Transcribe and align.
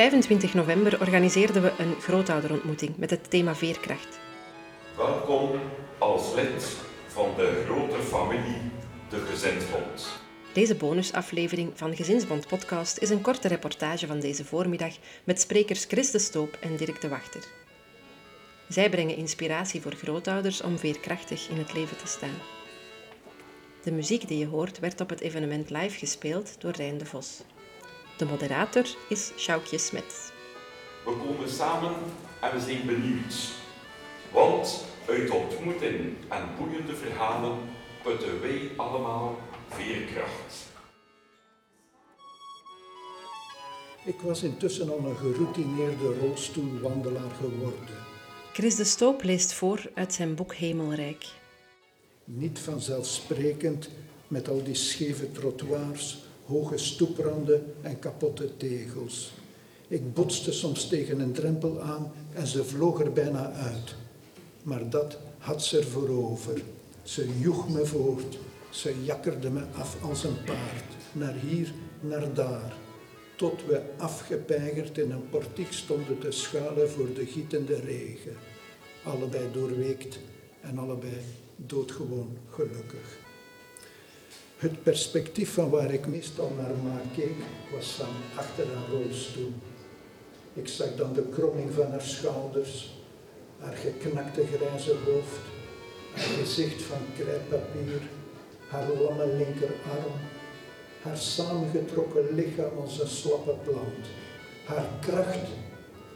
25 0.00 0.54
november 0.54 1.00
organiseerden 1.00 1.62
we 1.62 1.72
een 1.78 1.94
grootouderontmoeting 2.00 2.96
met 2.96 3.10
het 3.10 3.30
thema 3.30 3.54
veerkracht. 3.54 4.18
Welkom 4.96 5.50
als 5.98 6.34
lid 6.34 6.76
van 7.06 7.34
de 7.36 7.62
grote 7.66 8.02
familie 8.02 8.60
De 9.08 9.18
Gezinsbond. 9.18 10.20
Deze 10.52 10.74
bonusaflevering 10.74 11.72
van 11.74 11.96
Gezinsbond 11.96 12.46
Podcast 12.46 12.98
is 12.98 13.10
een 13.10 13.20
korte 13.20 13.48
reportage 13.48 14.06
van 14.06 14.20
deze 14.20 14.44
voormiddag 14.44 14.92
met 15.24 15.40
sprekers 15.40 15.84
Chris 15.84 16.10
de 16.10 16.18
Stoop 16.18 16.58
en 16.60 16.76
Dirk 16.76 17.00
de 17.00 17.08
Wachter. 17.08 17.44
Zij 18.68 18.90
brengen 18.90 19.16
inspiratie 19.16 19.80
voor 19.80 19.94
grootouders 19.94 20.62
om 20.62 20.78
veerkrachtig 20.78 21.48
in 21.48 21.56
het 21.56 21.72
leven 21.72 21.96
te 21.96 22.06
staan. 22.06 22.38
De 23.82 23.92
muziek 23.92 24.28
die 24.28 24.38
je 24.38 24.46
hoort 24.46 24.78
werd 24.78 25.00
op 25.00 25.08
het 25.08 25.20
evenement 25.20 25.70
live 25.70 25.98
gespeeld 25.98 26.60
door 26.60 26.72
Rijn 26.72 26.98
de 26.98 27.06
Vos. 27.06 27.42
De 28.20 28.26
moderator 28.26 28.86
is 29.08 29.32
Sjoukje 29.36 29.78
Smets. 29.78 30.30
We 31.04 31.16
komen 31.24 31.48
samen 31.48 31.94
en 32.40 32.52
we 32.52 32.60
zijn 32.60 32.86
benieuwd. 32.86 33.50
Want 34.32 34.84
uit 35.08 35.30
ontmoeting 35.30 36.14
en 36.28 36.48
boeiende 36.58 36.96
verhalen 36.96 37.58
putten 38.02 38.40
wij 38.40 38.70
allemaal 38.76 39.38
veerkracht. 39.68 40.68
Ik 44.04 44.20
was 44.20 44.42
intussen 44.42 44.90
al 44.90 44.98
een 44.98 45.16
geroutineerde 45.16 46.18
rolstoelwandelaar 46.20 47.30
geworden. 47.30 47.96
Chris 48.52 48.76
de 48.76 48.84
Stoop 48.84 49.22
leest 49.22 49.52
voor 49.52 49.90
uit 49.94 50.12
zijn 50.12 50.34
boek 50.34 50.54
Hemelrijk. 50.54 51.26
Niet 52.24 52.58
vanzelfsprekend 52.58 53.90
met 54.28 54.48
al 54.48 54.62
die 54.62 54.74
scheve 54.74 55.32
trottoirs, 55.32 56.18
hoge 56.50 56.78
stoepranden 56.78 57.74
en 57.80 57.98
kapotte 57.98 58.56
tegels. 58.56 59.32
Ik 59.88 60.14
botste 60.14 60.52
soms 60.52 60.88
tegen 60.88 61.20
een 61.20 61.32
drempel 61.32 61.80
aan 61.80 62.12
en 62.32 62.46
ze 62.46 62.64
vloog 62.64 63.00
er 63.00 63.12
bijna 63.12 63.52
uit. 63.52 63.94
Maar 64.62 64.90
dat 64.90 65.18
had 65.38 65.64
ze 65.64 65.78
ervoor 65.78 66.08
over. 66.08 66.62
Ze 67.02 67.28
joeg 67.38 67.68
me 67.68 67.86
voort. 67.86 68.38
Ze 68.70 68.94
jakkerde 69.04 69.50
me 69.50 69.62
af 69.74 70.02
als 70.02 70.24
een 70.24 70.44
paard. 70.44 70.84
Naar 71.12 71.34
hier, 71.34 71.72
naar 72.00 72.34
daar. 72.34 72.76
Tot 73.36 73.66
we 73.66 73.82
afgepeigerd 73.98 74.98
in 74.98 75.10
een 75.10 75.28
portiek 75.28 75.72
stonden 75.72 76.18
te 76.18 76.30
schuilen 76.30 76.90
voor 76.90 77.14
de 77.14 77.26
gietende 77.26 77.80
regen. 77.80 78.36
Allebei 79.04 79.52
doorweekt 79.52 80.18
en 80.60 80.78
allebei 80.78 81.16
doodgewoon 81.56 82.36
gelukkig. 82.50 83.29
Het 84.60 84.82
perspectief 84.82 85.54
van 85.54 85.70
waar 85.70 85.90
ik 85.90 86.06
meestal 86.06 86.52
naar 86.56 87.00
keek, 87.14 87.36
was 87.72 87.90
van 87.90 88.14
achter 88.36 88.64
een 88.64 88.98
rolstoel. 88.98 89.52
Ik 90.54 90.68
zag 90.68 90.94
dan 90.96 91.12
de 91.12 91.22
kromming 91.32 91.72
van 91.72 91.90
haar 91.90 92.02
schouders, 92.02 92.90
haar 93.58 93.76
geknakte 93.76 94.46
grijze 94.46 94.94
hoofd, 95.04 95.40
haar 96.14 96.24
gezicht 96.24 96.82
van 96.82 96.98
krijtpapier, 97.18 98.00
haar 98.68 98.88
lamme 98.88 99.26
linkerarm, 99.26 100.14
haar 101.02 101.18
samengetrokken 101.18 102.34
lichaam 102.34 102.78
als 102.78 103.00
een 103.00 103.08
slappe 103.08 103.54
plant, 103.64 104.06
haar 104.64 104.88
kracht 105.00 105.48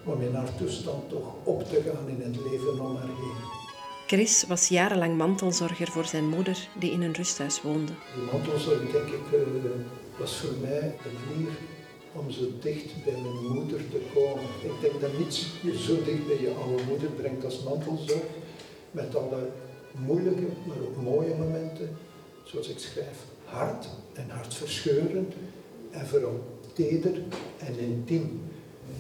om 0.04 0.20
in 0.20 0.34
haar 0.34 0.56
toestand 0.56 1.08
toch 1.08 1.34
op 1.44 1.68
te 1.68 1.82
gaan 1.82 2.08
in 2.08 2.20
het 2.20 2.36
leven 2.50 2.80
om 2.80 2.96
haar 2.96 3.06
heen. 3.06 3.63
Chris 4.06 4.44
was 4.48 4.68
jarenlang 4.68 5.16
mantelzorger 5.16 5.86
voor 5.86 6.04
zijn 6.04 6.28
moeder, 6.28 6.68
die 6.78 6.90
in 6.90 7.02
een 7.02 7.12
rusthuis 7.12 7.62
woonde. 7.62 7.92
Mantelzorg, 8.32 8.90
denk 8.92 9.06
ik, 9.06 9.32
eh, 9.32 9.40
was 10.18 10.36
voor 10.36 10.54
mij 10.60 10.96
de 11.02 11.10
manier 11.28 11.52
om 12.12 12.30
zo 12.30 12.42
dicht 12.60 13.04
bij 13.04 13.12
mijn 13.22 13.52
moeder 13.52 13.88
te 13.88 14.00
komen. 14.14 14.44
Ik 14.62 14.80
denk 14.80 15.00
dat 15.00 15.18
niets 15.18 15.46
je 15.62 15.78
zo 15.78 16.02
dicht 16.04 16.26
bij 16.26 16.40
je 16.40 16.54
oude 16.62 16.82
moeder 16.88 17.10
brengt 17.10 17.44
als 17.44 17.62
mantelzorg, 17.62 18.22
met 18.90 19.16
alle 19.16 19.50
moeilijke, 19.92 20.46
maar 20.66 20.76
ook 20.86 21.02
mooie 21.02 21.34
momenten, 21.34 21.96
zoals 22.44 22.68
ik 22.68 22.78
schrijf, 22.78 23.18
hard 23.44 23.88
en 24.12 24.28
hartverscheurend 24.28 25.34
en 25.90 26.06
vooral 26.06 26.58
teder 26.72 27.22
en 27.58 27.78
intiem. 27.78 28.40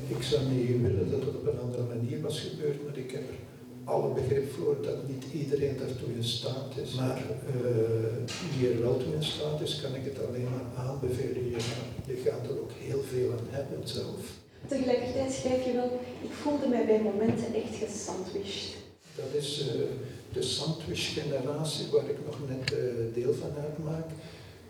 Ik 0.08 0.22
zou 0.22 0.44
niet 0.44 0.80
willen 0.80 1.10
dat 1.10 1.20
het 1.20 1.36
op 1.36 1.46
een 1.46 1.60
andere 1.60 1.82
manier 1.82 2.20
was 2.20 2.40
gebeurd, 2.40 2.84
maar 2.84 2.96
ik 2.96 3.10
heb 3.10 3.22
er 3.28 3.34
alle 3.84 4.14
begrip 4.14 4.52
voor 4.52 4.76
dat 4.82 5.08
niet 5.08 5.24
iedereen 5.32 5.76
daartoe 5.76 6.14
in 6.14 6.24
staat 6.24 6.76
is. 6.82 6.94
Maar 6.94 7.18
uh, 7.18 7.62
wie 8.56 8.70
er 8.70 8.80
wel 8.80 8.96
toe 8.96 9.14
in 9.14 9.24
staat 9.24 9.60
is, 9.60 9.80
kan 9.80 9.94
ik 9.94 10.04
het 10.04 10.26
alleen 10.26 10.48
maar 10.50 10.86
aanbevelen. 10.86 11.50
Je, 11.50 11.56
je 12.06 12.16
gaat 12.24 12.46
er 12.46 12.60
ook 12.60 12.70
heel 12.78 13.02
veel 13.02 13.30
aan 13.32 13.46
hebben 13.50 13.88
zelf. 13.88 14.20
Tegelijkertijd 14.66 15.32
schrijf 15.32 15.64
je 15.64 15.72
wel, 15.72 16.00
ik 16.22 16.32
voelde 16.32 16.68
mij 16.68 16.86
bij 16.86 17.02
momenten 17.02 17.54
echt 17.54 17.74
gesandwiched. 17.84 18.76
Dat 19.16 19.32
is 19.42 19.60
uh, 19.60 19.66
de 20.32 20.42
sandwich-generatie 20.42 21.86
waar 21.92 22.08
ik 22.08 22.18
nog 22.24 22.38
net 22.48 22.72
uh, 22.72 22.78
deel 23.14 23.34
van 23.34 23.50
uitmaak. 23.62 24.06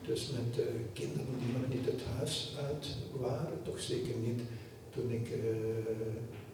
Dus 0.07 0.31
met 0.31 0.67
kinderen 0.93 1.27
die 1.39 1.53
nog 1.59 1.69
niet 1.75 1.87
het 1.87 2.01
huis 2.17 2.57
uit 2.67 2.87
waren, 3.21 3.59
toch 3.63 3.81
zeker 3.81 4.15
niet 4.27 4.41
toen 4.95 5.11
ik 5.11 5.29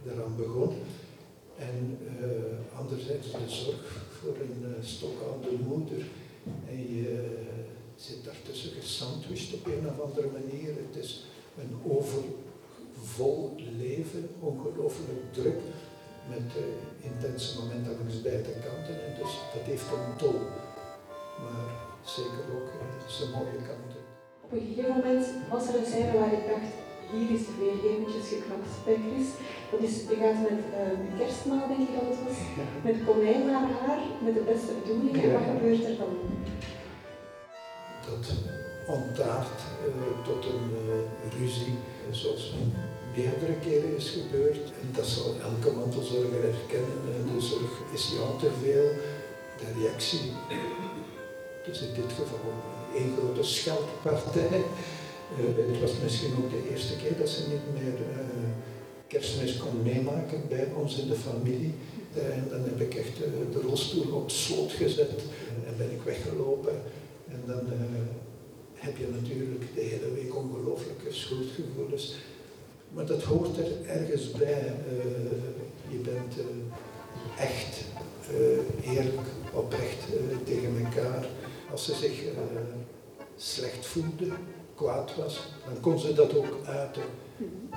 eraan 0.07 0.37
begon. 0.37 0.73
En 1.69 1.99
uh, 2.21 2.79
anderzijds 2.79 3.31
de 3.31 3.39
zorg 3.47 4.07
voor 4.21 4.37
een 4.45 4.63
uh, 4.63 4.85
stokoude 4.85 5.51
moeder. 5.69 6.03
En 6.69 6.95
je 6.97 7.39
zit 7.95 8.25
daartussen 8.25 8.71
gesandwiched 8.81 9.55
op 9.55 9.67
een 9.67 9.89
of 9.89 10.01
andere 10.01 10.29
manier. 10.39 10.69
Het 10.69 11.05
is 11.05 11.25
een 11.61 11.93
overvol 11.93 13.55
leven, 13.79 14.29
ongelooflijk 14.41 15.33
druk, 15.33 15.61
met 16.29 16.49
intense 17.01 17.59
momenten 17.61 17.97
langs 17.99 18.23
beide 18.23 18.53
kanten. 18.67 18.95
En 19.07 19.13
dus 19.23 19.33
dat 19.55 19.65
heeft 19.65 19.83
een 19.83 20.17
tol. 20.17 20.41
Maar 21.43 21.69
zeker 22.05 22.45
ook 22.57 22.71
zijn 23.09 23.31
mooie 23.31 23.61
kanten. 23.69 24.01
Op 24.45 24.53
een 24.53 24.67
gegeven 24.67 24.95
moment 24.97 25.27
was 25.51 25.69
er 25.69 25.75
een 25.79 25.87
scène 25.87 26.19
waar 26.19 26.33
ik 26.33 26.47
dacht, 26.53 26.73
hier 27.13 27.31
is 27.37 27.45
er 27.51 27.57
weer 27.63 27.79
eventjes 27.91 28.29
geknapt 28.35 28.73
bij 28.87 28.99
Chris. 29.07 29.29
Dat 29.71 29.81
is, 29.89 29.95
je 30.11 30.17
gaat 30.23 30.41
met 30.49 30.61
uh, 30.67 31.01
een 31.05 31.13
kerstmaal, 31.19 31.67
denk 31.69 31.83
ik 31.89 31.95
dat 31.97 32.07
het 32.11 32.21
was, 32.27 32.39
ja. 32.59 32.67
met 32.89 33.05
konijn 33.07 33.43
naar 33.51 33.69
haar, 33.81 34.03
met 34.27 34.35
de 34.39 34.45
beste 34.51 34.73
bedoelingen. 34.79 35.23
Ja. 35.27 35.33
Wat 35.37 35.49
gebeurt 35.53 35.85
er 35.89 35.97
dan? 36.03 36.15
Dat 38.09 38.25
ontaart 38.97 39.59
uh, 39.87 40.27
tot 40.29 40.43
een 40.53 40.69
uh, 40.89 41.41
ruzie, 41.41 41.75
zoals 42.21 42.45
meerdere 43.17 43.57
keren 43.65 43.97
is 43.97 44.09
gebeurd. 44.19 44.65
En 44.83 44.89
dat 44.99 45.07
zal 45.07 45.29
elke 45.49 45.71
mantelzorger 45.77 46.43
herkennen. 46.51 46.99
De 47.35 47.41
zorg 47.41 47.73
is 47.93 48.13
jou 48.17 48.31
te 48.43 48.51
veel. 48.63 48.89
De 49.61 49.81
reactie, 49.81 50.33
dus 51.65 51.81
in 51.81 51.95
dit 51.95 52.13
geval 52.13 52.53
één 52.95 53.15
grote 53.19 53.43
scheldpartij. 53.43 54.63
Uh, 55.39 55.73
het 55.73 55.81
was 55.81 55.93
misschien 56.03 56.33
ook 56.39 56.51
de 56.51 56.71
eerste 56.71 56.97
keer 56.97 57.17
dat 57.19 57.29
ze 57.29 57.43
niet 57.49 57.83
meer 57.83 57.93
uh, 57.93 58.49
kerstmis 59.07 59.57
kon 59.57 59.83
meemaken 59.83 60.43
bij 60.49 60.69
ons 60.75 60.99
in 60.99 61.09
de 61.09 61.15
familie. 61.15 61.75
Uh, 62.17 62.37
en 62.37 62.47
dan 62.51 62.61
heb 62.61 62.81
ik 62.81 62.95
echt 62.95 63.17
de 63.53 63.61
rolstoel 63.61 64.15
op 64.15 64.31
slot 64.31 64.73
gezet 64.73 65.23
en 65.67 65.75
ben 65.77 65.91
ik 65.91 66.03
weggelopen. 66.05 66.73
En 67.29 67.43
dan 67.47 67.63
heb 68.75 68.97
je 68.97 69.07
natuurlijk 69.21 69.75
de 69.75 69.81
hele 69.81 70.13
week 70.15 70.37
ongelooflijke 70.37 71.13
schuldgevoelens. 71.13 72.17
Maar 72.93 73.07
dat 73.07 73.23
hoort 73.23 73.59
er 73.59 73.87
ergens 73.87 74.31
bij. 74.31 74.75
je 75.89 75.97
bent 75.97 76.35
echt 77.39 77.85
eerlijk, 78.85 79.27
oprecht 79.53 80.07
tegen 80.45 80.85
elkaar. 80.85 81.27
Als 81.71 81.85
ze 81.85 81.95
zich 81.95 82.23
slecht 83.37 83.87
voelden, 83.87 84.33
kwaad 84.81 85.11
was, 85.17 85.35
dan 85.67 85.81
kon 85.81 85.99
ze 85.99 86.13
dat 86.13 86.37
ook 86.37 86.55
uiten. 86.65 87.03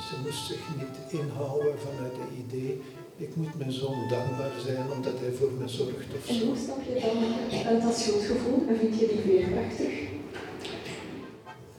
Ze 0.07 0.15
moest 0.23 0.45
zich 0.45 0.63
niet 0.79 1.21
inhouden 1.21 1.75
vanuit 1.85 2.15
het 2.23 2.31
idee, 2.45 2.81
ik 3.17 3.35
moet 3.35 3.57
mijn 3.57 3.71
zoon 3.71 3.99
dankbaar 4.09 4.55
zijn 4.65 4.85
omdat 4.95 5.19
hij 5.19 5.31
voor 5.39 5.51
me 5.59 5.67
zorgt 5.67 6.09
of 6.17 6.23
zo. 6.25 6.33
En 6.33 6.47
hoe 6.47 6.57
stap 6.57 6.81
je 6.87 7.63
dan 7.63 7.79
dat 7.87 7.97
schuldgevoel 7.97 8.59
en 8.69 8.77
vind 8.77 8.99
je 8.99 9.07
die 9.07 9.23
veerkrachtig? 9.27 9.93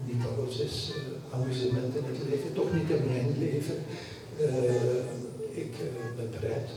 Niet 0.09 0.23
alles 0.31 0.59
is 0.69 0.93
uh, 0.97 1.35
amusement 1.35 1.97
in 1.97 2.05
het 2.13 2.21
leven, 2.29 2.53
toch 2.53 2.73
niet 2.75 2.91
in 2.97 3.05
mijn 3.13 3.35
leven. 3.39 3.79
Uh, 4.41 5.63
ik 5.63 5.75
uh, 5.87 6.17
ben 6.17 6.31
bereid 6.37 6.69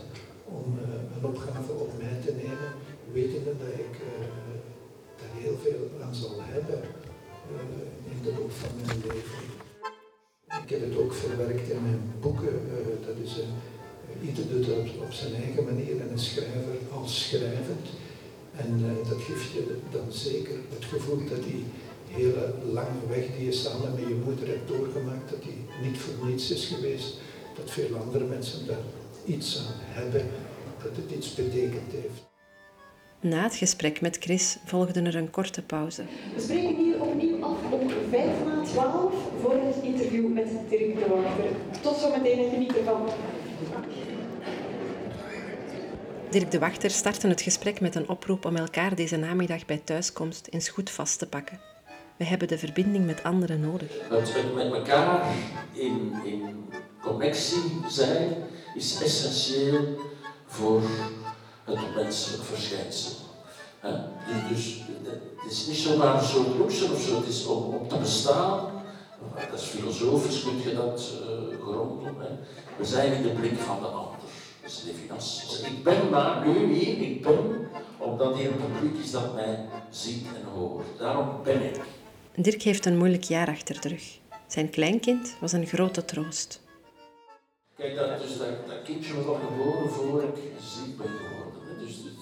om 0.44 0.78
een 1.16 1.24
opgave 1.30 1.72
op 1.72 1.90
mij 1.98 2.16
te 2.24 2.32
nemen, 2.42 2.70
wetende 3.12 3.52
dat 3.62 3.74
ik 3.86 3.94
daar 5.18 5.34
heel 5.42 5.56
veel 5.62 5.82
aan 6.02 6.14
zal 6.14 6.36
hebben 6.38 6.80
in 8.10 8.18
de 8.22 8.32
loop 8.38 8.52
van 8.52 8.70
mijn 8.84 8.98
leven. 9.06 9.38
Ik 10.62 10.70
heb 10.74 10.80
het 10.80 10.96
ook 10.98 11.14
verwerkt 11.14 11.70
in 11.70 11.82
mijn 11.82 12.02
boeken. 12.20 12.54
Uh, 12.70 13.06
dat 13.06 13.16
is 13.24 13.36
een, 13.36 13.54
ieder 14.28 14.48
doet 14.48 14.66
dat 14.66 15.04
op 15.06 15.12
zijn 15.12 15.34
eigen 15.34 15.64
manier 15.64 16.00
en 16.00 16.10
een 16.10 16.18
schrijver 16.18 16.78
als 16.92 17.28
schrijvend. 17.28 17.86
En 18.56 18.80
uh, 18.82 19.08
dat 19.08 19.20
geeft 19.20 19.52
je 19.52 19.78
dan 19.90 20.12
zeker 20.12 20.56
het 20.74 20.84
gevoel 20.84 21.18
dat 21.28 21.44
hij 21.48 21.62
hele 22.08 22.54
lange 22.72 23.06
weg 23.08 23.24
die 23.36 23.44
je 23.44 23.52
samen 23.52 23.94
met 23.94 24.08
je 24.08 24.22
moeder 24.24 24.48
hebt 24.48 24.68
doorgemaakt, 24.68 25.30
dat 25.30 25.42
die 25.42 25.58
niet 25.82 25.98
voor 25.98 26.26
niets 26.28 26.50
is 26.50 26.66
geweest, 26.66 27.18
dat 27.56 27.70
veel 27.70 27.96
andere 27.96 28.24
mensen 28.24 28.66
daar 28.66 28.84
iets 29.24 29.58
aan 29.58 29.74
hebben, 29.76 30.26
dat 30.82 30.96
het 30.96 31.10
iets 31.16 31.34
betekend 31.34 31.92
heeft. 31.92 32.26
Na 33.20 33.42
het 33.42 33.54
gesprek 33.54 34.00
met 34.00 34.16
Chris 34.20 34.58
volgde 34.64 35.02
er 35.02 35.16
een 35.16 35.30
korte 35.30 35.62
pauze. 35.62 36.04
We 36.34 36.40
spreken 36.40 36.76
hier 36.76 37.00
opnieuw 37.00 37.37
om 37.72 37.90
5 38.10 38.24
na 38.44 38.64
12 38.64 39.12
voor 39.40 39.52
het 39.52 39.76
interview 39.82 40.32
met 40.32 40.48
Dirk 40.68 40.98
de 40.98 41.08
Wachter. 41.08 41.50
Tot 41.80 41.96
zometeen 41.96 42.38
en 42.38 42.50
geniet 42.50 42.76
ervan. 42.76 43.08
Dirk 46.30 46.50
de 46.50 46.58
Wachter 46.58 46.90
startte 46.90 47.28
het 47.28 47.40
gesprek 47.40 47.80
met 47.80 47.94
een 47.94 48.08
oproep 48.08 48.44
om 48.44 48.56
elkaar 48.56 48.94
deze 48.94 49.16
namiddag 49.16 49.66
bij 49.66 49.80
thuiskomst 49.84 50.46
eens 50.50 50.68
goed 50.68 50.90
vast 50.90 51.18
te 51.18 51.26
pakken. 51.26 51.60
We 52.16 52.24
hebben 52.24 52.48
de 52.48 52.58
verbinding 52.58 53.06
met 53.06 53.22
anderen 53.22 53.60
nodig. 53.60 54.08
Het, 54.08 54.34
het 54.34 54.54
met 54.54 54.72
elkaar 54.72 55.26
in, 55.72 56.12
in 56.24 56.68
connectie 57.02 57.80
zijn 57.88 58.36
is 58.74 59.02
essentieel 59.02 59.98
voor 60.46 60.82
het 61.64 61.94
menselijk 61.94 62.42
verschijnsel. 62.44 63.27
Dus, 64.48 64.82
het 65.36 65.50
is 65.50 65.66
niet 65.66 65.76
zomaar 65.76 66.14
een 66.14 66.28
soort 66.28 66.58
luxe 66.58 66.84
of 66.92 67.00
zo, 67.00 67.16
het 67.16 67.28
is 67.28 67.46
om, 67.46 67.74
om 67.74 67.88
te 67.88 67.96
bestaan. 67.96 68.76
Dat 69.50 69.60
is 69.60 69.66
filosofisch, 69.66 70.42
kun 70.42 70.62
je 70.62 70.74
dat 70.74 71.12
uh, 71.20 71.60
gronden. 71.60 72.14
Hè? 72.18 72.28
We 72.76 72.84
zijn 72.84 73.12
in 73.12 73.22
de 73.22 73.28
blik 73.28 73.58
van 73.58 73.80
de 73.80 73.86
ander. 73.86 74.18
Dat 74.62 74.70
is 74.70 74.82
Levinas. 74.86 75.46
Dus 75.48 75.60
ik 75.60 75.84
ben 75.84 76.10
maar 76.10 76.46
nu 76.46 76.72
hier, 76.74 77.10
ik 77.10 77.22
ben, 77.22 77.68
omdat 77.98 78.36
hier 78.36 78.50
een 78.50 78.72
publiek 78.72 79.04
is 79.04 79.10
dat 79.10 79.34
mij 79.34 79.68
ziet 79.90 80.26
en 80.26 80.50
hoort. 80.54 80.86
Daarom 80.98 81.42
ben 81.42 81.62
ik. 81.62 81.80
Dirk 82.34 82.62
heeft 82.62 82.86
een 82.86 82.98
moeilijk 82.98 83.24
jaar 83.24 83.48
achter 83.48 83.80
de 83.80 83.88
rug. 83.88 84.18
Zijn 84.46 84.70
kleinkind 84.70 85.36
was 85.40 85.52
een 85.52 85.66
grote 85.66 86.04
troost. 86.04 86.60
Kijk, 87.76 87.96
dat, 87.96 88.20
dus 88.20 88.38
dat, 88.38 88.66
dat 88.66 88.82
kindje 88.84 89.14
was 89.14 89.26
al 89.26 89.40
geboren 89.48 89.90
voor 89.90 90.22
ik 90.22 90.52
ziek 90.60 90.96
ben 90.96 91.06
geworden. 91.06 91.86
Dus, 91.86 92.02
dus 92.02 92.17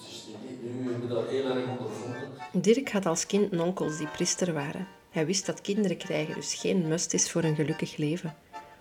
nu 0.75 0.91
heb 0.91 1.03
ik 1.03 1.09
dat 1.09 1.27
heel 1.27 1.45
erg 1.45 1.69
ondervonden. 1.69 2.29
Dirk 2.51 2.91
had 2.91 3.05
als 3.05 3.25
kind 3.25 3.59
onkels 3.59 3.97
die 3.97 4.07
priester 4.07 4.53
waren. 4.53 4.87
Hij 5.09 5.25
wist 5.25 5.45
dat 5.45 5.61
kinderen 5.61 5.97
krijgen 5.97 6.35
dus 6.35 6.53
geen 6.53 6.87
must 6.87 7.13
is 7.13 7.31
voor 7.31 7.43
een 7.43 7.55
gelukkig 7.55 7.97
leven. 7.97 8.35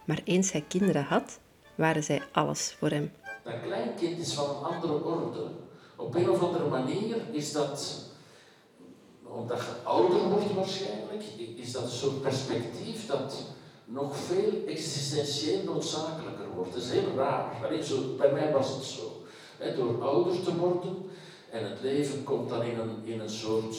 Maar 0.06 0.20
eens 0.24 0.52
hij 0.52 0.64
kinderen 0.68 1.04
had, 1.04 1.38
waren 1.74 2.02
zij 2.02 2.22
alles 2.32 2.76
voor 2.78 2.90
hem. 2.90 3.12
Dat 3.44 3.54
kleinkind 3.62 4.18
is 4.18 4.32
van 4.32 4.48
een 4.48 4.62
andere 4.74 5.04
orde. 5.04 5.40
Op 5.96 6.14
een 6.14 6.30
of 6.30 6.42
andere 6.42 6.68
manier 6.68 7.16
is 7.32 7.52
dat, 7.52 8.04
omdat 9.22 9.58
je 9.58 9.72
ouder 9.82 10.28
wordt 10.28 10.54
waarschijnlijk, 10.54 11.22
is 11.56 11.72
dat 11.72 11.82
een 11.82 11.88
soort 11.88 12.22
perspectief 12.22 13.06
dat 13.06 13.42
nog 13.84 14.16
veel 14.16 14.52
existentieel 14.66 15.62
noodzakelijker 15.64 16.48
wordt. 16.54 16.72
Dat 16.72 16.82
is 16.82 16.90
heel 16.90 17.14
raar. 17.16 17.64
Allee, 17.64 17.84
zo, 17.84 18.14
bij 18.18 18.32
mij 18.32 18.52
was 18.52 18.74
het 18.74 18.84
zo. 18.84 19.24
door 19.76 20.02
ouder 20.02 20.42
te 20.42 20.56
worden 20.56 21.10
en 21.56 21.70
het 21.70 21.80
leven 21.82 22.24
komt 22.24 22.48
dan 22.48 22.62
in 22.62 22.78
een, 22.78 23.00
in 23.04 23.20
een 23.20 23.30
soort 23.30 23.76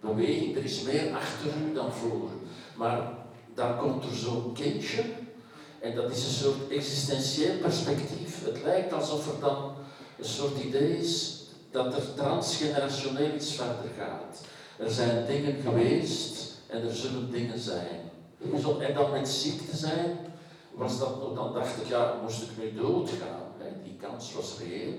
beweging. 0.00 0.56
Er 0.56 0.64
is 0.64 0.82
meer 0.82 1.14
achter 1.14 1.50
u 1.68 1.74
dan 1.74 1.92
voor 1.92 2.28
Maar 2.74 3.12
dan 3.54 3.78
komt 3.78 4.04
er 4.04 4.16
zo'n 4.16 4.52
kindje 4.52 5.02
en 5.80 5.94
dat 5.94 6.10
is 6.10 6.24
een 6.24 6.44
soort 6.44 6.70
existentieel 6.70 7.56
perspectief. 7.60 8.44
Het 8.44 8.62
lijkt 8.62 8.92
alsof 8.92 9.32
er 9.32 9.40
dan 9.40 9.74
een 10.18 10.24
soort 10.24 10.64
idee 10.64 10.98
is 10.98 11.42
dat 11.70 11.94
er 11.94 12.14
transgenerationeel 12.14 13.34
iets 13.34 13.52
verder 13.52 13.90
gaat. 13.98 14.40
Er 14.78 14.90
zijn 14.90 15.26
dingen 15.26 15.56
geweest 15.62 16.54
en 16.66 16.82
er 16.82 16.94
zullen 16.94 17.30
dingen 17.30 17.58
zijn. 17.58 18.10
En 18.80 18.94
dan 18.94 19.10
met 19.10 19.28
ziekte 19.28 19.76
zijn, 19.76 20.18
was 20.74 20.98
dat, 20.98 21.34
dan 21.34 21.52
dacht 21.52 21.76
ik, 21.76 21.88
ja, 21.88 22.18
moest 22.22 22.42
ik 22.42 22.48
nu 22.58 22.80
doodgaan? 22.80 23.44
Die 23.84 23.96
kans 24.00 24.34
was 24.34 24.58
reëel, 24.58 24.92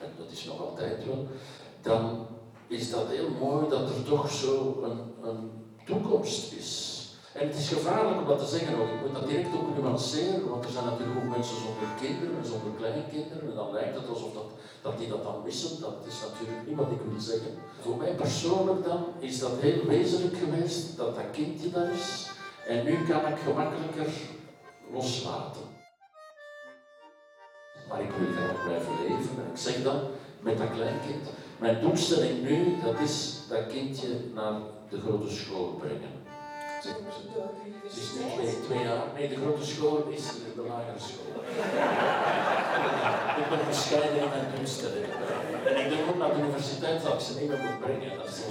en 0.00 0.10
dat 0.18 0.30
is 0.30 0.44
nog 0.44 0.60
altijd 0.60 1.06
wel. 1.06 1.26
Dan 1.82 2.26
is 2.66 2.90
dat 2.90 3.08
heel 3.08 3.28
mooi 3.40 3.68
dat 3.68 3.88
er 3.88 4.02
toch 4.04 4.30
zo 4.30 4.82
een, 4.82 5.28
een 5.28 5.50
toekomst 5.84 6.52
is. 6.52 6.98
En 7.32 7.46
het 7.46 7.56
is 7.56 7.68
gevaarlijk 7.68 8.20
om 8.20 8.26
dat 8.26 8.38
te 8.38 8.56
zeggen 8.56 8.80
ook. 8.80 8.88
Ik 8.88 9.00
moet 9.00 9.14
dat 9.14 9.28
direct 9.28 9.54
ook 9.54 9.76
nuanceren, 9.76 10.48
want 10.48 10.64
er 10.64 10.70
zijn 10.70 10.84
natuurlijk 10.84 11.18
ook 11.18 11.36
mensen 11.36 11.56
zonder 11.56 11.88
kinderen 12.00 12.36
en 12.38 12.46
zonder 12.46 12.72
kleinkinderen. 12.76 13.48
En 13.48 13.54
dan 13.54 13.72
lijkt 13.72 13.96
het 13.96 14.08
alsof 14.08 14.32
dat, 14.32 14.50
dat 14.82 14.98
die 14.98 15.08
dat 15.08 15.22
dan 15.22 15.42
missen. 15.44 15.80
Dat 15.80 15.96
is 16.06 16.20
natuurlijk 16.20 16.66
niet 16.66 16.76
wat 16.76 16.90
ik 16.90 17.00
wil 17.10 17.20
zeggen. 17.20 17.52
Voor 17.80 17.96
mij 17.96 18.14
persoonlijk 18.14 18.84
dan 18.84 19.04
is 19.18 19.38
dat 19.38 19.52
heel 19.58 19.84
wezenlijk 19.84 20.36
geweest 20.36 20.96
dat 20.96 21.14
dat 21.14 21.30
kindje 21.32 21.70
daar 21.70 21.92
is. 21.92 22.30
En 22.66 22.84
nu 22.84 23.06
kan 23.08 23.26
ik 23.32 23.38
gemakkelijker 23.38 24.12
loslaten. 24.92 25.79
Maar 27.90 28.00
ik 28.00 28.10
wil 28.18 28.28
graag 28.36 28.64
blijven 28.64 28.92
leven. 29.02 29.36
En 29.44 29.50
ik 29.52 29.58
zeg 29.58 29.82
dan 29.82 30.00
met 30.40 30.58
dat 30.58 30.70
kleinkind, 30.74 31.28
mijn 31.58 31.80
doelstelling 31.80 32.42
nu, 32.42 32.76
dat 32.84 33.00
is 33.00 33.38
dat 33.48 33.66
kindje 33.66 34.08
naar 34.34 34.54
de 34.88 35.00
grote 35.00 35.30
school 35.30 35.66
brengen. 35.80 36.18
Het 36.80 37.92
is 37.92 38.12
nu 38.14 38.22
twee, 38.34 38.60
twee 38.66 38.82
jaar. 38.84 39.04
Nee, 39.14 39.28
de 39.28 39.36
grote 39.36 39.66
school 39.66 40.06
is 40.08 40.24
de 40.54 40.62
lagere 40.68 40.98
school. 40.98 41.32
ik 43.40 43.48
ben 43.50 43.66
bescheiden 43.66 44.22
in 44.22 44.28
mijn 44.28 44.46
doelstelling. 44.56 45.06
En 45.66 45.76
ik 45.84 45.88
denk 45.88 46.08
ook 46.08 46.18
naar 46.18 46.34
de 46.34 46.40
universiteit 46.42 47.02
dat 47.02 47.14
ik 47.14 47.20
ze 47.20 47.38
niet 47.38 47.48
meer 47.48 47.58
moet 47.58 47.80
brengen. 47.80 48.16
Dat 48.16 48.26
is 48.28 48.36
zo 48.36 48.44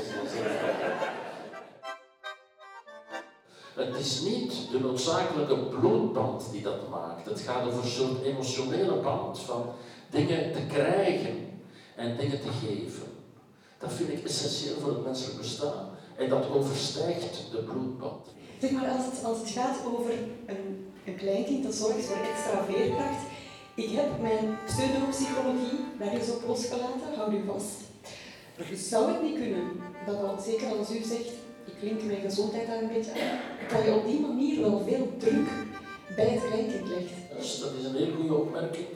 het 3.88 3.96
is 4.00 4.22
niet 4.22 4.54
de 4.72 4.80
noodzakelijke 4.80 5.56
bloedband 5.56 6.44
die 6.52 6.62
dat 6.62 6.90
maakt. 6.90 7.30
Het 7.30 7.40
gaat 7.40 7.68
over 7.68 7.86
soort 7.86 8.24
emotionele 8.24 8.96
band 8.96 9.40
van 9.40 9.66
dingen 10.10 10.52
te 10.52 10.66
krijgen 10.68 11.62
en 11.96 12.18
dingen 12.18 12.42
te 12.42 12.52
geven. 12.66 13.08
Dat 13.78 13.94
vind 13.94 14.10
ik 14.10 14.24
essentieel 14.24 14.76
voor 14.80 14.90
het 14.90 15.04
menselijk 15.04 15.38
bestaan. 15.38 15.90
En 16.18 16.30
dat 16.30 16.50
overstijgt 16.50 17.52
de 17.52 17.58
bloedband. 17.58 18.28
Zeg 18.62 18.72
maar, 18.72 18.90
als 18.90 19.06
het, 19.06 19.24
als 19.24 19.40
het 19.40 19.50
gaat 19.50 19.78
over 19.86 20.12
een, 20.46 20.92
een 21.06 21.16
kleinkind 21.16 21.64
dat 21.64 21.74
zorgt 21.74 22.06
voor 22.06 22.18
extra 22.18 22.64
veerkracht. 22.64 23.24
Ik 23.76 23.90
heb 23.90 24.22
mijn 24.22 24.58
pseudopsychologie 24.66 25.80
daar 26.00 26.14
eens 26.14 26.30
op 26.30 26.44
losgelaten, 26.48 27.16
houd 27.16 27.34
u 27.34 27.44
vast. 27.46 27.78
Zou 28.90 29.12
het 29.12 29.22
niet 29.22 29.38
kunnen, 29.38 29.72
dat 30.06 30.16
al, 30.16 30.40
zeker 30.46 30.78
als 30.78 30.92
u 30.92 31.04
zegt, 31.04 31.32
ik 31.72 31.82
link 31.82 32.04
mijn 32.04 32.22
gezondheid 32.22 32.68
daar 32.68 32.82
een 32.82 32.94
beetje 32.94 33.12
aan, 33.12 33.40
dat 33.70 33.86
je 33.86 33.94
op 33.94 34.06
die 34.06 34.20
manier 34.20 34.62
wel 34.62 34.80
veel 34.88 35.08
druk 35.18 35.50
bij 36.16 36.30
het 36.30 36.48
kleinkind 36.48 36.88
legt? 36.88 37.14
Dus 37.38 37.60
dat 37.60 37.72
is 37.80 37.86
een 37.86 37.96
hele 37.96 38.16
goede 38.16 38.34
opmerking, 38.34 38.88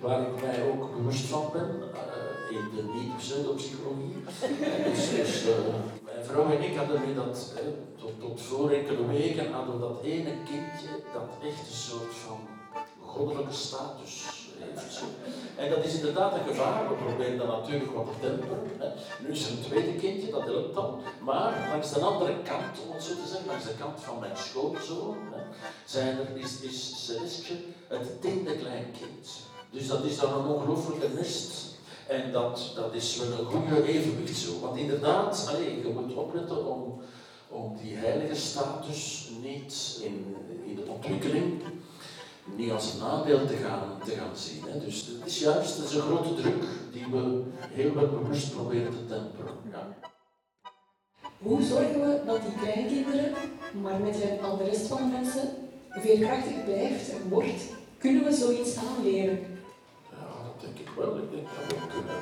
waar 0.00 0.20
ik 0.20 0.40
mij 0.40 0.62
ook 0.70 0.96
bewust 0.96 1.24
van 1.24 1.50
ben. 1.52 1.70
Uh, 1.94 2.32
in 2.52 2.76
de 2.76 2.82
niet-pseudopsychologie. 2.82 4.14
dus, 4.88 5.10
dus 5.10 5.46
uh, 5.46 5.54
mijn 6.04 6.24
vrouw 6.24 6.50
en 6.50 6.62
ik 6.62 6.76
hadden 6.76 7.00
nu 7.06 7.14
dat, 7.14 7.52
tot, 7.98 8.20
tot 8.20 8.40
voor 8.40 8.70
enkele 8.70 9.06
weken, 9.06 9.52
hadden 9.52 9.74
we 9.74 9.80
dat 9.80 10.02
ene 10.02 10.32
kindje 10.44 10.88
dat 11.12 11.28
echt 11.42 11.68
een 11.68 11.74
soort 11.90 12.14
van 12.14 12.40
goddelijke 13.00 13.52
status. 13.52 14.24
En 15.56 15.70
dat 15.70 15.84
is 15.84 15.94
inderdaad 15.94 16.34
een 16.34 16.46
gevaar. 16.46 16.88
We 16.88 16.94
proberen 16.94 17.38
dat 17.38 17.46
natuurlijk 17.46 17.92
wat 17.92 18.06
te 18.06 18.26
temperen. 18.26 18.92
Nu 19.20 19.28
is 19.28 19.46
er 19.46 19.50
een 19.50 19.62
tweede 19.62 19.94
kindje, 19.94 20.30
dat 20.30 20.44
helpt 20.44 20.74
dan. 20.74 21.00
Maar 21.20 21.68
langs 21.70 21.92
de 21.92 22.00
andere 22.00 22.32
kant, 22.42 22.74
om 22.86 22.94
het 22.94 23.02
zo 23.02 23.14
te 23.14 23.28
zeggen, 23.28 23.46
langs 23.46 23.64
de 23.64 23.74
kant 23.78 24.00
van 24.00 24.18
mijn 24.18 24.36
schoonzoon, 24.36 25.16
zijn 25.84 26.18
er, 26.18 26.36
is, 26.36 26.60
is 26.60 27.06
Celestje 27.06 27.54
het 27.88 28.20
tiende 28.20 28.56
kleinkind. 28.56 29.28
Dus 29.70 29.86
dat 29.88 30.04
is 30.04 30.18
dan 30.18 30.32
een 30.32 30.54
ongelooflijke 30.54 31.08
nest 31.14 31.72
en 32.06 32.32
dat, 32.32 32.72
dat 32.74 32.94
is 32.94 33.16
wel 33.16 33.38
een 33.38 33.44
goede 33.44 33.86
evenwicht 33.86 34.38
zo. 34.38 34.60
Want 34.60 34.76
inderdaad, 34.76 35.48
allee, 35.50 35.76
je 35.82 35.92
moet 35.94 36.14
opletten 36.14 36.66
om, 36.66 37.00
om 37.48 37.76
die 37.82 37.96
heilige 37.96 38.34
status 38.34 39.30
niet 39.42 40.00
in, 40.02 40.36
in 40.64 40.74
de 40.74 40.84
ontwikkeling 40.86 41.62
niet 42.44 42.70
als 42.70 42.92
een 42.92 42.98
nadeel 42.98 43.46
te 43.46 43.56
gaan, 43.56 43.98
te 44.04 44.10
gaan 44.10 44.36
zien. 44.36 44.62
Hè. 44.66 44.78
Dus 44.84 45.06
het 45.06 45.26
is 45.26 45.38
juist 45.38 45.76
het 45.76 45.88
is 45.88 45.94
een 45.94 46.00
grote 46.00 46.34
druk 46.34 46.64
die 46.92 47.06
we 47.10 47.42
heel 47.70 47.92
bewust 47.92 48.52
proberen 48.54 48.90
te 48.90 49.06
temperen. 49.06 49.54
Ja. 49.70 49.96
Hoe 51.38 51.62
zorgen 51.62 52.00
we 52.00 52.20
dat 52.26 52.40
die 52.42 52.54
kleinkinderen, 52.62 53.32
maar 53.82 54.00
met 54.00 54.16
al 54.42 54.56
de 54.56 54.64
rest 54.64 54.86
van 54.86 54.96
de 54.96 55.16
mensen, 55.16 55.48
veerkrachtig 55.90 56.64
blijft 56.64 57.10
en 57.10 57.28
wordt? 57.28 57.62
Kunnen 57.98 58.24
we 58.24 58.32
zoiets 58.32 58.76
aanleren? 58.76 59.52
denk 60.62 60.78
ik 60.78 60.88
wel. 60.96 61.16
Ik 61.16 61.30
denk 61.30 61.46
dat 61.46 61.80
we 61.80 61.86
kunnen. 61.94 62.20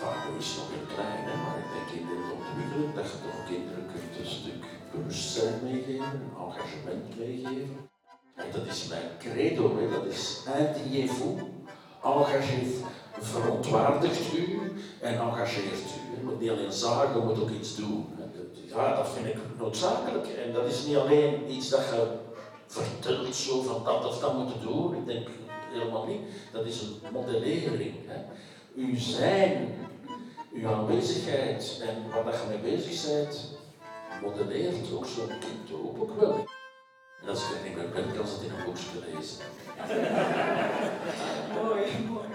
Vaak 0.00 0.38
is 0.38 0.56
nog 0.56 0.68
heel 0.72 0.86
klein, 0.94 1.22
hè, 1.28 1.34
maar 1.42 1.58
ik 1.58 1.68
denk 1.74 1.88
in 2.00 2.06
de 2.06 2.36
ontwikkeling 2.38 2.94
dat 2.94 3.10
je 3.10 3.18
toch 3.24 3.46
kinderen 3.48 3.84
kunt 3.92 4.18
een 4.18 4.32
stuk 4.38 4.64
bewustzijn 4.92 5.62
meegeven, 5.62 6.20
een 6.20 6.36
engagement 6.44 7.18
meegeven. 7.18 7.93
En 8.34 8.46
dat 8.52 8.66
is 8.66 8.86
mijn 8.88 9.10
credo, 9.18 9.88
dat 9.90 10.12
is 10.12 10.40
anti-vous, 10.46 11.40
engagez-vous. 12.02 12.84
verontwaardigt 13.20 14.32
u 14.34 14.72
en 15.00 15.18
engageert 15.18 15.80
u. 15.80 16.16
Je 16.16 16.22
moet 16.22 16.40
niet 16.40 16.50
alleen 16.50 16.72
zagen, 16.72 17.20
je 17.20 17.26
moet 17.26 17.40
ook 17.40 17.50
iets 17.50 17.76
doen. 17.76 18.06
Ja, 18.68 18.96
dat 18.96 19.08
vind 19.08 19.26
ik 19.26 19.36
noodzakelijk. 19.58 20.26
En 20.26 20.52
dat 20.52 20.66
is 20.66 20.86
niet 20.86 20.96
alleen 20.96 21.52
iets 21.52 21.68
dat 21.68 21.80
je 21.80 22.06
vertelt 22.66 23.34
zo 23.34 23.62
van 23.62 23.84
dat 23.84 24.06
of 24.06 24.18
dat 24.18 24.34
moeten 24.34 24.60
doen. 24.60 24.96
Ik 24.96 25.06
denk 25.06 25.28
helemaal 25.72 26.06
niet. 26.06 26.20
Dat 26.52 26.66
is 26.66 26.80
een 26.80 26.96
modellering. 27.12 27.94
Hè. 28.06 28.22
Uw 28.76 28.98
zijn, 28.98 29.74
uw 30.54 30.68
aanwezigheid 30.68 31.82
en 31.82 32.24
waar 32.24 32.32
je 32.32 32.48
mee 32.48 32.76
bezig 32.76 33.12
bent, 33.12 33.58
modelleert 34.22 34.92
ook 34.92 35.06
zo'n 35.06 35.38
kind 35.38 35.80
ook 35.98 36.20
wel. 36.20 36.46
En 37.24 37.30
als 37.30 37.42
ik 37.64 37.74
kan 38.16 38.26
ze 38.26 38.34
het 38.34 38.42
in 38.42 38.50
een 38.50 38.64
boekje 38.64 39.14
lezen. 39.14 39.44
mooi, 41.62 41.82
mooi. 42.08 42.28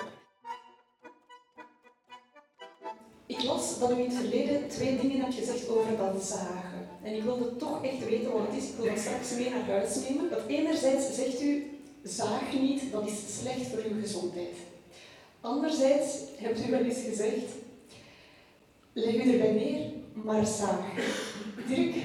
Ik 3.25 3.43
las 3.43 3.79
dat 3.79 3.91
u 3.91 3.93
in 3.93 4.09
het 4.09 4.13
verleden 4.13 4.67
twee 4.67 4.99
dingen 5.01 5.19
hebt 5.19 5.33
gezegd 5.33 5.69
over 5.69 5.97
dat 5.97 6.23
zagen. 6.23 6.87
En 7.03 7.15
ik 7.15 7.23
wilde 7.23 7.55
toch 7.55 7.83
echt 7.83 8.09
weten 8.09 8.31
wat 8.31 8.41
het 8.47 8.63
is. 8.63 8.69
Ik 8.69 8.75
wil 8.75 8.85
dat 8.85 8.99
straks 8.99 9.31
mee 9.35 9.49
naar 9.49 9.69
huis 9.69 9.95
nemen. 10.09 10.29
Dat 10.29 10.45
enerzijds 10.47 11.15
zegt 11.15 11.41
u, 11.41 11.79
zaag 12.03 12.53
niet, 12.53 12.91
dat 12.91 13.07
is 13.07 13.39
slecht 13.39 13.67
voor 13.67 13.91
uw 13.91 14.01
gezondheid. 14.01 14.55
Anderzijds 15.41 16.17
hebt 16.37 16.67
u 16.67 16.71
wel 16.71 16.83
eens 16.83 17.03
gezegd, 17.09 17.45
leg 18.93 19.15
u 19.15 19.31
erbij 19.31 19.51
neer, 19.51 19.91
maar 20.13 20.45
zaag. 20.45 20.93
Dirk? 21.67 21.95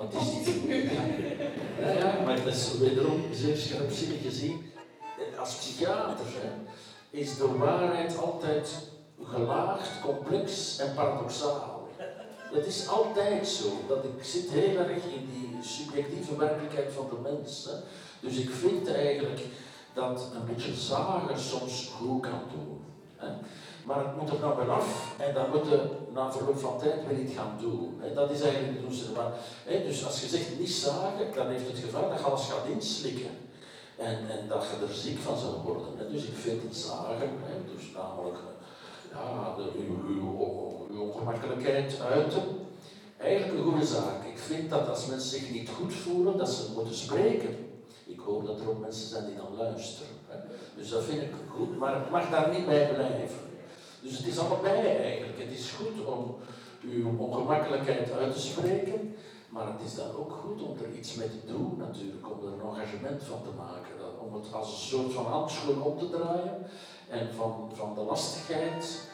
Wat 0.00 0.14
is 0.22 0.44
dit? 0.44 0.90
Ja, 1.80 1.90
ja, 1.90 2.20
maar 2.24 2.44
dat 2.44 2.54
is 2.54 2.78
wederom 2.78 3.24
zeer 3.32 3.56
scherpzinnig 3.56 4.22
gezien. 4.22 4.72
Als 5.38 5.54
psychiater 5.54 6.26
is 7.10 7.36
de 7.36 7.56
waarheid 7.56 8.18
altijd 8.18 8.68
gelaagd, 9.22 10.00
complex 10.00 10.78
en 10.78 10.94
paradoxaal. 10.94 11.88
Dat 12.52 12.66
is 12.66 12.88
altijd 12.88 13.46
zo. 13.46 13.64
Dat 13.88 14.04
ik 14.04 14.24
zit 14.24 14.50
heel 14.50 14.76
erg 14.78 15.04
in 15.04 15.28
die 15.32 15.58
subjectieve 15.62 16.36
werkelijkheid 16.36 16.92
van 16.92 17.08
de 17.10 17.30
mensen. 17.30 17.82
Dus 18.20 18.36
ik 18.36 18.50
vind 18.50 18.92
eigenlijk 18.92 19.40
dat 19.94 20.30
een 20.34 20.54
beetje 20.54 20.74
zagen 20.74 21.38
soms 21.38 21.92
goed 21.98 22.22
kan 22.22 22.42
doen. 22.52 22.84
Maar 23.84 23.98
het 24.06 24.16
moet 24.16 24.30
er 24.30 24.40
nou 24.40 24.66
wel 24.66 24.74
af 24.74 25.14
en 25.18 25.34
dan 25.34 25.50
moet 25.50 25.68
je 25.68 25.80
na 26.12 26.32
verloop 26.32 26.58
van 26.58 26.78
tijd 26.78 27.06
weer 27.08 27.18
iets 27.18 27.34
gaan 27.34 27.56
doen. 27.60 28.00
Dat 28.14 28.30
is 28.30 28.40
eigenlijk 28.40 28.74
de 28.74 28.80
doelstelling. 28.80 29.16
Maar, 29.16 29.32
dus 29.86 30.06
als 30.06 30.20
je 30.20 30.26
zegt 30.26 30.58
niet 30.58 30.70
zagen, 30.70 31.34
dan 31.34 31.48
heeft 31.48 31.66
het 31.66 31.78
gevaar 31.78 32.08
dat 32.08 32.18
je 32.18 32.24
alles 32.24 32.46
gaat 32.46 32.66
inslikken. 32.72 33.30
En, 33.96 34.18
en 34.30 34.48
dat 34.48 34.62
je 34.62 34.86
er 34.86 34.94
ziek 34.94 35.18
van 35.18 35.38
zou 35.38 35.52
worden. 35.64 36.12
Dus 36.12 36.24
ik 36.24 36.36
vind 36.36 36.62
het 36.62 36.76
zagen, 36.76 37.30
dus 37.74 37.84
namelijk 37.94 38.38
ja, 39.12 39.54
de, 39.56 39.70
uw, 40.90 41.00
ongemakkelijkheid 41.00 42.00
uiten, 42.00 42.42
eigenlijk 43.16 43.58
een 43.58 43.64
goede 43.64 43.86
zaak. 43.86 44.24
Ik 44.24 44.38
vind 44.38 44.70
dat 44.70 44.88
als 44.88 45.06
mensen 45.06 45.38
zich 45.38 45.50
niet 45.50 45.68
goed 45.68 45.94
voelen, 45.94 46.36
dat 46.36 46.48
ze 46.48 46.72
moeten 46.74 46.94
spreken. 46.94 47.68
Ik 48.06 48.20
hoop 48.20 48.46
dat 48.46 48.60
er 48.60 48.68
ook 48.68 48.80
mensen 48.80 49.08
zijn 49.08 49.26
die 49.26 49.36
dan 49.36 49.56
luisteren. 49.56 50.08
Dus 50.76 50.90
dat 50.90 51.04
vind 51.04 51.22
ik 51.22 51.32
goed, 51.48 51.78
maar 51.78 51.94
het 51.94 52.10
mag 52.10 52.30
daar 52.30 52.54
niet 52.54 52.66
bij 52.66 52.88
blijven. 52.94 53.49
Dus 54.02 54.16
het 54.16 54.26
is 54.26 54.38
allebei 54.38 54.86
eigenlijk. 54.86 55.38
Het 55.38 55.58
is 55.58 55.70
goed 55.70 56.06
om 56.06 56.36
uw 56.82 57.18
ongemakkelijkheid 57.18 58.12
uit 58.12 58.32
te 58.34 58.40
spreken, 58.40 59.16
maar 59.48 59.66
het 59.66 59.80
is 59.86 59.94
dan 59.94 60.10
ook 60.16 60.32
goed 60.32 60.62
om 60.62 60.76
er 60.82 60.98
iets 60.98 61.14
mee 61.14 61.28
te 61.28 61.46
doen 61.46 61.74
natuurlijk, 61.78 62.30
om 62.30 62.46
er 62.46 62.52
een 62.52 62.74
engagement 62.74 63.22
van 63.22 63.42
te 63.42 63.50
maken. 63.56 64.20
Om 64.20 64.34
het 64.34 64.52
als 64.52 64.72
een 64.72 64.88
soort 64.88 65.12
van 65.12 65.24
handschoen 65.24 65.82
op 65.82 65.98
te 65.98 66.10
draaien 66.10 66.66
en 67.08 67.34
van, 67.34 67.70
van 67.74 67.94
de 67.94 68.00
lastigheid 68.00 69.08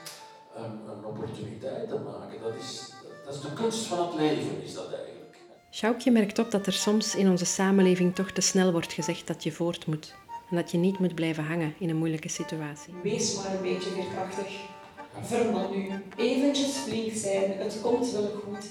een, 0.57 0.81
een 0.97 1.05
opportuniteit 1.05 1.89
te 1.89 1.99
maken. 1.99 2.41
Dat 2.43 2.55
is, 2.55 2.93
dat 3.25 3.35
is 3.35 3.41
de 3.41 3.53
kunst 3.53 3.87
van 3.87 4.07
het 4.07 4.15
leven, 4.15 4.63
is 4.63 4.75
dat 4.75 4.93
eigenlijk. 4.93 5.39
Sjoukje 5.71 6.11
merkt 6.11 6.39
op 6.39 6.51
dat 6.51 6.67
er 6.67 6.73
soms 6.73 7.15
in 7.15 7.31
onze 7.31 7.45
samenleving 7.45 8.15
toch 8.15 8.31
te 8.31 8.41
snel 8.41 8.73
wordt 8.73 8.93
gezegd 8.93 9.27
dat 9.27 9.43
je 9.43 9.53
voort 9.53 9.87
moet. 9.87 10.15
En 10.51 10.57
dat 10.57 10.71
je 10.71 10.79
niet 10.79 10.99
moet 10.99 11.15
blijven 11.15 11.45
hangen 11.45 11.75
in 11.79 11.91
een 11.91 11.97
moeilijke 11.97 12.29
situatie. 12.29 12.95
Wees 13.03 13.37
maar 13.37 13.55
een 13.55 13.63
beetje 13.63 13.91
veerkrachtig. 13.91 14.75
Verman 15.23 15.75
u. 15.75 16.05
Eventjes 16.17 16.77
flink 16.77 17.13
zijn. 17.13 17.53
Het 17.59 17.81
komt 17.83 18.11
wel 18.11 18.31
goed. 18.45 18.69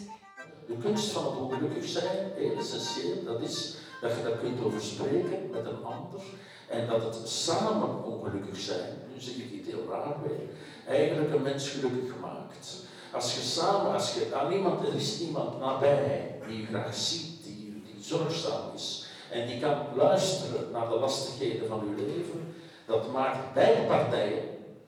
De 0.68 0.78
kunst 0.82 1.12
van 1.12 1.26
het 1.26 1.36
ongelukkig 1.40 1.88
zijn, 1.88 2.32
heel 2.36 2.58
essentieel, 2.58 3.24
dat 3.24 3.42
is 3.42 3.76
dat 4.02 4.12
je 4.12 4.24
daar 4.24 4.38
kunt 4.38 4.64
over 4.64 4.82
spreken 4.82 5.50
met 5.52 5.66
een 5.66 5.84
ander. 5.84 6.22
En 6.70 6.88
dat 6.88 7.04
het 7.04 7.30
samen 7.30 8.04
ongelukkig 8.04 8.60
zijn, 8.60 8.90
nu 9.14 9.22
zeg 9.22 9.36
ik 9.36 9.52
iets 9.52 9.68
heel 9.68 9.86
raar 9.90 10.16
weer, 10.24 10.40
eigenlijk 10.88 11.34
een 11.34 11.42
mens 11.42 11.70
gelukkig 11.70 12.20
maakt. 12.22 12.84
Als 13.12 13.36
je 13.36 13.42
samen, 13.42 13.94
als 13.94 14.14
je 14.14 14.36
aan 14.36 14.52
iemand, 14.52 14.88
er 14.88 14.96
is 14.96 15.22
iemand 15.22 15.60
nabij 15.60 16.40
die 16.48 16.58
je 16.58 16.66
graag 16.66 16.96
ziet, 16.96 17.44
die, 17.44 17.84
die 17.86 18.04
zorgzaam 18.04 18.72
is, 18.76 19.08
en 19.32 19.48
die 19.48 19.60
kan 19.60 19.78
luisteren 19.96 20.72
naar 20.72 20.90
de 20.90 20.96
lastigheden 20.96 21.68
van 21.68 21.82
uw 21.82 21.96
leven, 22.06 22.56
dat 22.86 23.12
maakt 23.12 23.54
beide 23.54 23.82
partijen, 23.82 24.44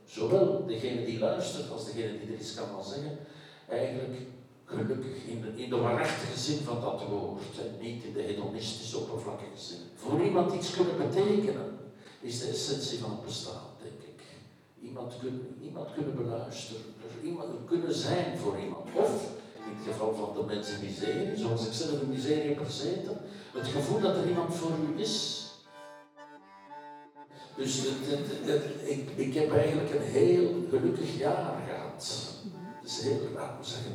zowel 0.08 0.66
degene 0.66 1.06
die 1.06 1.20
luistert 1.20 1.72
als 1.72 1.86
degene 1.86 2.20
die 2.20 2.28
er 2.28 2.40
iets 2.40 2.54
kan 2.54 2.68
van 2.68 2.84
zeggen, 2.84 3.18
eigenlijk 3.70 4.16
gelukkig 4.66 5.26
in 5.26 5.42
de, 5.42 5.64
in 5.64 5.70
de 5.70 5.78
waarachtige 5.78 6.40
zin 6.40 6.58
van 6.58 6.82
dat 6.82 7.04
woord, 7.10 7.42
en 7.60 7.86
niet 7.86 8.04
in 8.04 8.14
de 8.14 8.22
hedonistische 8.22 8.98
oppervlakkige 8.98 9.60
zin. 9.60 9.78
Voor 9.96 10.22
iemand 10.22 10.54
iets 10.54 10.72
kunnen 10.72 10.98
betekenen, 10.98 11.78
is 12.22 12.40
de 12.40 12.48
essentie 12.48 13.00
van 13.00 13.10
het 13.10 13.26
bestaan, 13.26 13.68
denk 13.84 14.02
ik. 14.02 14.24
Iemand, 14.82 15.14
kun, 15.20 15.58
iemand 15.62 15.94
kunnen 15.94 16.16
beluisteren, 16.16 16.82
dus 17.02 17.30
iemand 17.30 17.50
kunnen 17.66 17.94
zijn 17.94 18.38
voor 18.38 18.60
iemand. 18.60 18.86
Of, 18.96 19.30
in 19.56 19.76
het 19.78 19.88
geval 19.88 20.14
van 20.16 20.34
de 20.34 20.54
mensen 20.54 20.84
miserie, 20.84 21.38
zoals 21.38 21.68
ik 21.68 21.74
zelf 21.74 22.02
in 22.02 22.10
miserie 22.10 22.56
heb 22.56 22.66
gezeten, 22.66 23.18
het 23.54 23.68
gevoel 23.68 24.00
dat 24.00 24.16
er 24.16 24.28
iemand 24.28 24.56
voor 24.56 24.72
u 24.72 25.02
is. 25.02 25.46
Dus 27.58 27.86
ik, 28.86 29.10
ik 29.16 29.34
heb 29.34 29.54
eigenlijk 29.54 29.94
een 29.94 30.02
heel 30.02 30.66
gelukkig 30.70 31.18
jaar 31.18 31.56
gehad. 31.68 32.34
Dat 32.82 32.92
is 32.92 33.02
heel, 33.02 33.20
laat 33.36 33.58
me 33.60 33.66
zeggen, 33.66 33.92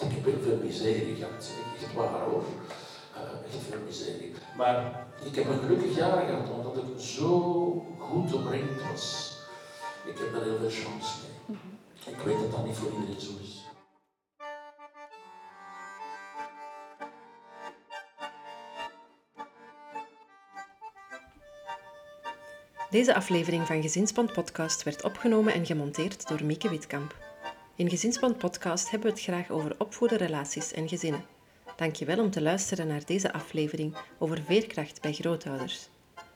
ik 0.00 0.10
heb 0.14 0.24
heel 0.24 0.42
veel 0.42 0.58
miserie 0.62 1.14
gehad, 1.14 1.50
echt 1.82 1.94
waar 1.94 2.20
hoor. 2.20 2.44
Uh, 3.16 3.20
echt 3.20 3.64
veel 3.68 3.78
miserie. 3.86 4.32
Maar 4.56 5.06
ik 5.24 5.34
heb 5.34 5.48
een 5.48 5.58
gelukkig 5.58 5.96
jaar 5.96 6.26
gehad 6.26 6.50
omdat 6.50 6.76
ik 6.76 7.00
zo 7.00 7.86
goed 7.98 8.34
omringd 8.34 8.82
was. 8.90 9.36
Ik 10.04 10.18
heb 10.18 10.32
daar 10.32 10.42
heel 10.42 10.58
veel 10.58 10.70
chance 10.70 11.14
mee. 11.22 11.58
Ik 12.14 12.20
weet 12.24 12.38
dat 12.38 12.50
dat 12.50 12.66
niet 12.66 12.76
voor 12.76 12.92
iedereen 12.92 13.20
zo 13.20 13.30
is. 13.42 13.61
Deze 22.92 23.14
aflevering 23.14 23.66
van 23.66 23.82
Gezinsband 23.82 24.32
Podcast 24.32 24.82
werd 24.82 25.04
opgenomen 25.04 25.54
en 25.54 25.66
gemonteerd 25.66 26.28
door 26.28 26.44
Mieke 26.44 26.68
Witkamp. 26.68 27.16
In 27.76 27.88
Gezinsband 27.88 28.38
Podcast 28.38 28.90
hebben 28.90 29.08
we 29.08 29.14
het 29.14 29.24
graag 29.24 29.50
over 29.50 29.74
opvoeden, 29.78 30.18
relaties 30.18 30.72
en 30.72 30.88
gezinnen. 30.88 31.24
Dankjewel 31.76 32.18
om 32.18 32.30
te 32.30 32.42
luisteren 32.42 32.86
naar 32.86 33.04
deze 33.04 33.32
aflevering 33.32 33.96
over 34.18 34.42
veerkracht 34.46 35.00
bij 35.00 35.12
grootouders. 35.12 35.88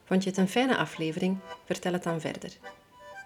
Vond 0.05 0.23
je 0.23 0.29
het 0.29 0.39
een 0.39 0.49
fijne 0.49 0.77
aflevering? 0.77 1.39
Vertel 1.65 1.93
het 1.93 2.03
dan 2.03 2.21
verder. 2.21 2.53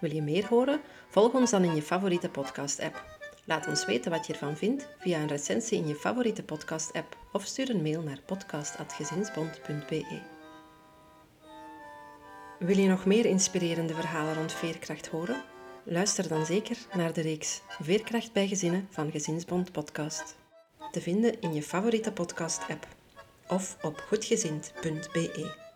Wil 0.01 0.13
je 0.13 0.21
meer 0.21 0.47
horen? 0.47 0.81
Volg 1.09 1.33
ons 1.33 1.51
dan 1.51 1.63
in 1.63 1.75
je 1.75 1.81
favoriete 1.81 2.29
podcast-app. 2.29 3.05
Laat 3.45 3.67
ons 3.67 3.85
weten 3.85 4.11
wat 4.11 4.27
je 4.27 4.33
ervan 4.33 4.57
vindt 4.57 4.87
via 4.99 5.19
een 5.19 5.27
recensie 5.27 5.77
in 5.77 5.87
je 5.87 5.95
favoriete 5.95 6.43
podcast-app 6.43 7.17
of 7.31 7.45
stuur 7.45 7.69
een 7.69 7.81
mail 7.81 8.01
naar 8.01 8.19
podcast.gezinsbond.be. 8.25 10.30
Wil 12.61 12.77
je 12.77 12.87
nog 12.87 13.05
meer 13.05 13.25
inspirerende 13.25 13.93
verhalen 13.93 14.33
rond 14.33 14.53
veerkracht 14.53 15.07
horen? 15.07 15.43
Luister 15.83 16.27
dan 16.27 16.45
zeker 16.45 16.77
naar 16.93 17.13
de 17.13 17.21
reeks 17.21 17.61
Veerkracht 17.79 18.33
bij 18.33 18.47
Gezinnen 18.47 18.87
van 18.89 19.11
Gezinsbond 19.11 19.71
Podcast. 19.71 20.35
Te 20.91 21.01
vinden 21.01 21.41
in 21.41 21.53
je 21.53 21.63
favoriete 21.63 22.11
podcast-app 22.11 22.87
of 23.47 23.77
op 23.81 24.03
goedgezind.be. 24.07 25.70